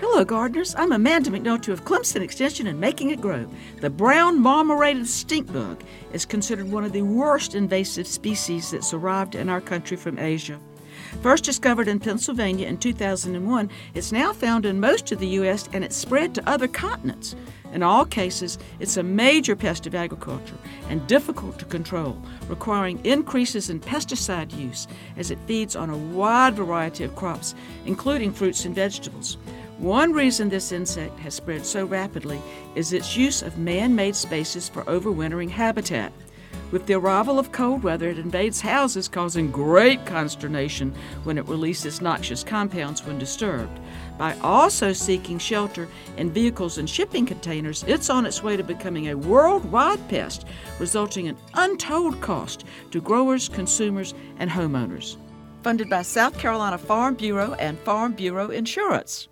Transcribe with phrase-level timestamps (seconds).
[0.00, 0.74] Hello, gardeners.
[0.76, 3.46] I'm Amanda McNulty of Clemson Extension and Making It Grow.
[3.82, 5.82] The brown marmorated stink bug
[6.14, 10.58] is considered one of the worst invasive species that's arrived in our country from Asia.
[11.22, 15.68] First discovered in Pennsylvania in 2001, it's now found in most of the U.S.
[15.74, 17.36] and it's spread to other continents.
[17.74, 20.56] In all cases, it's a major pest of agriculture
[20.88, 24.88] and difficult to control, requiring increases in pesticide use
[25.18, 27.54] as it feeds on a wide variety of crops,
[27.84, 29.36] including fruits and vegetables.
[29.80, 32.38] One reason this insect has spread so rapidly
[32.74, 36.12] is its use of man made spaces for overwintering habitat.
[36.70, 40.94] With the arrival of cold weather, it invades houses, causing great consternation
[41.24, 43.80] when it releases noxious compounds when disturbed.
[44.18, 49.08] By also seeking shelter in vehicles and shipping containers, it's on its way to becoming
[49.08, 50.44] a worldwide pest,
[50.78, 55.16] resulting in untold cost to growers, consumers, and homeowners.
[55.62, 59.29] Funded by South Carolina Farm Bureau and Farm Bureau Insurance.